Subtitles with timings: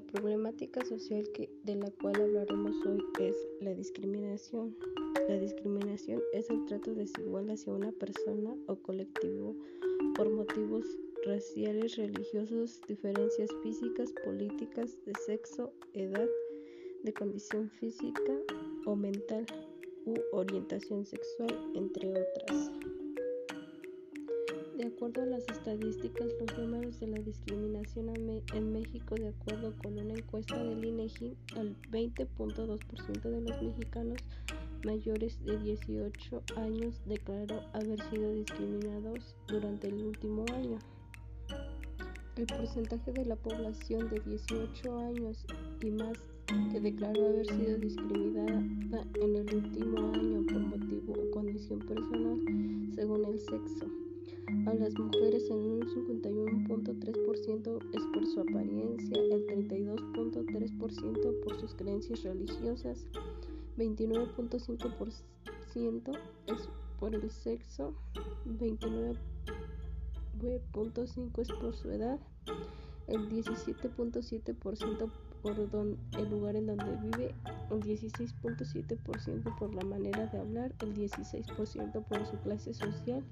[0.00, 4.74] La problemática social que, de la cual hablaremos hoy es la discriminación.
[5.28, 9.54] La discriminación es el trato desigual hacia una persona o colectivo
[10.16, 10.86] por motivos
[11.26, 16.28] raciales, religiosos, diferencias físicas, políticas, de sexo, edad,
[17.02, 18.32] de condición física
[18.86, 19.44] o mental
[20.06, 22.89] u orientación sexual, entre otras.
[24.80, 28.08] De acuerdo a las estadísticas, los números de la discriminación
[28.54, 34.16] en México, de acuerdo con una encuesta del INEGI, al 20.2% de los mexicanos
[34.86, 40.78] mayores de 18 años declaró haber sido discriminados durante el último año.
[42.36, 45.44] El porcentaje de la población de 18 años
[45.82, 46.16] y más
[46.72, 48.64] que declaró haber sido discriminada
[49.20, 52.40] en el último año por motivo o condición personal
[52.94, 54.09] según el sexo
[54.66, 62.24] a las mujeres en un 51.3% es por su apariencia, el 32.3% por sus creencias
[62.24, 63.06] religiosas,
[63.76, 67.94] 29.5% es por el sexo,
[68.46, 72.18] 29.5% es por su edad,
[73.06, 75.10] el 17.7%
[75.42, 75.70] por el
[76.30, 77.34] lugar en donde vive,
[77.70, 83.24] el 16.7% por la manera de hablar, el 16% por su clase social,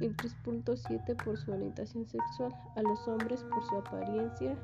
[0.00, 4.56] el 3.7 por su orientación sexual, a los hombres por su apariencia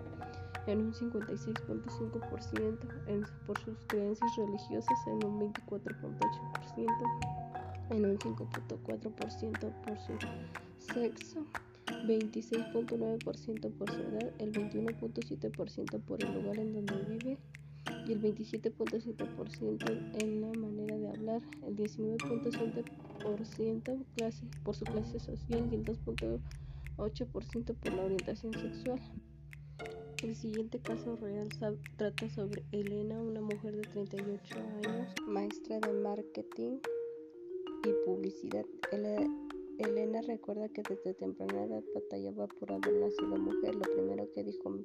[0.67, 10.13] en un 56.5%, por sus creencias religiosas en un 24.8%, en un 5.4% por su
[10.79, 11.47] sexo,
[12.07, 17.39] 26.9% por su edad, el 21.7% por el lugar en donde vive
[18.07, 22.85] y el 27.7% en la manera de hablar, el 19.7%
[23.21, 29.01] por su clase social y el 2.8% por la orientación sexual.
[30.23, 31.49] El siguiente caso real
[31.97, 36.79] trata sobre Elena, una mujer de 38 años, maestra de marketing
[37.85, 38.65] y publicidad.
[39.79, 43.75] Elena recuerda que desde temprana edad batallaba por haber nacido mujer.
[43.75, 44.79] Lo primero que dijo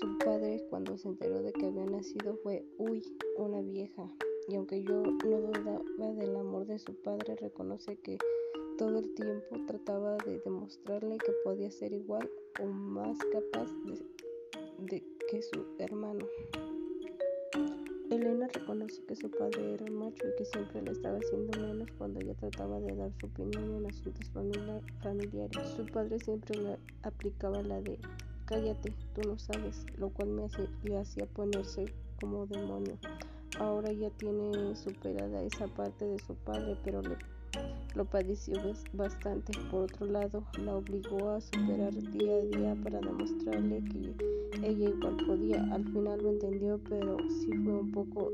[0.00, 3.02] su padre cuando se enteró de que había nacido fue, uy,
[3.36, 4.12] una vieja
[4.48, 8.16] y aunque yo no dudaba del amor de su padre, reconoce que
[8.78, 13.68] todo el tiempo trataba de demostrarle que podía ser igual o más capaz
[14.86, 16.26] de, que su hermano.
[18.10, 22.20] Elena reconoce que su padre era macho y que siempre le estaba haciendo menos cuando
[22.20, 24.30] ella trataba de dar su opinión en asuntos
[25.02, 25.68] familiares.
[25.76, 27.98] Su padre siempre le aplicaba la de
[28.46, 30.46] cállate, tú no sabes, lo cual me
[30.84, 32.98] le hacía ponerse como demonio.
[33.58, 37.02] Ahora ya tiene superada esa parte de su padre, pero
[37.94, 38.54] lo padeció
[38.92, 39.52] bastante.
[39.70, 44.14] Por otro lado, la obligó a superar día a día para demostrarle que
[44.62, 45.62] ella igual podía.
[45.72, 48.30] Al final lo entendió, pero sí fue un poco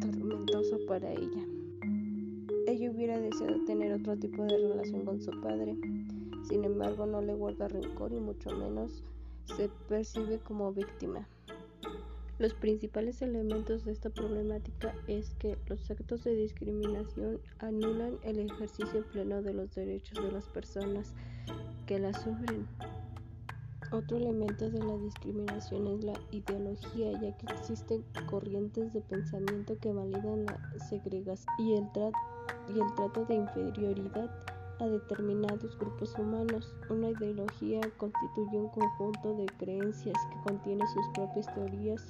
[0.00, 1.44] tormentoso para ella.
[2.66, 5.76] Ella hubiera deseado tener otro tipo de relación con su padre.
[6.48, 9.04] Sin embargo, no le guarda rencor y mucho menos
[9.56, 11.26] se percibe como víctima.
[12.38, 19.04] Los principales elementos de esta problemática es que los actos de discriminación anulan el ejercicio
[19.06, 21.14] pleno de los derechos de las personas
[21.86, 22.68] que la sufren.
[23.90, 29.92] Otro elemento de la discriminación es la ideología, ya que existen corrientes de pensamiento que
[29.92, 31.88] validan la segregación y el,
[32.68, 34.30] y el trato de inferioridad
[34.78, 36.72] a determinados grupos humanos.
[36.88, 42.06] Una ideología constituye un conjunto de creencias que contiene sus propias teorías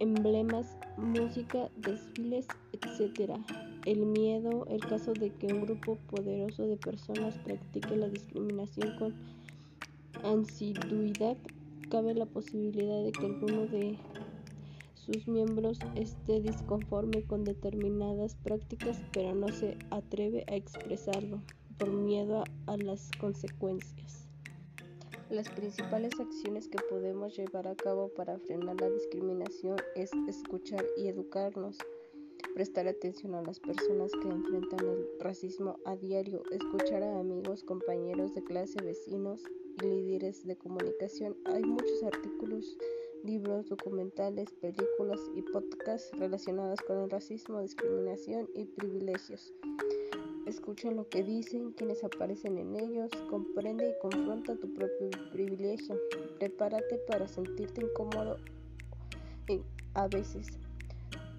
[0.00, 3.38] emblemas, música, desfiles, etc.
[3.86, 9.14] El miedo, el caso de que un grupo poderoso de personas practique la discriminación con
[10.24, 11.36] ansiduidad,
[11.90, 13.98] cabe la posibilidad de que alguno de
[14.94, 21.40] sus miembros esté disconforme con determinadas prácticas, pero no se atreve a expresarlo
[21.78, 24.19] por miedo a, a las consecuencias.
[25.30, 31.06] Las principales acciones que podemos llevar a cabo para frenar la discriminación es escuchar y
[31.06, 31.78] educarnos,
[32.52, 38.34] prestar atención a las personas que enfrentan el racismo a diario, escuchar a amigos, compañeros
[38.34, 39.44] de clase, vecinos
[39.80, 41.36] y líderes de comunicación.
[41.44, 42.76] Hay muchos artículos,
[43.22, 49.54] libros, documentales, películas y podcasts relacionados con el racismo, discriminación y privilegios.
[50.50, 55.96] Escucha lo que dicen, quienes aparecen en ellos, comprende y confronta tu propio privilegio.
[56.40, 58.36] Prepárate para sentirte incómodo
[59.94, 60.58] a veces.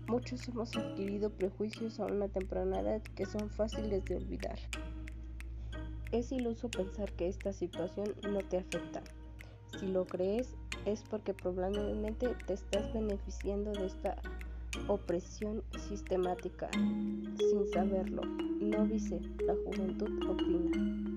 [0.07, 4.57] Muchos hemos adquirido prejuicios a una temprana edad que son fáciles de olvidar.
[6.13, 9.03] Es iluso pensar que esta situación no te afecta.
[9.77, 10.55] Si lo crees,
[10.85, 14.15] es porque probablemente te estás beneficiando de esta
[14.87, 18.21] opresión sistemática sin saberlo.
[18.59, 21.10] No dice, la juventud opina.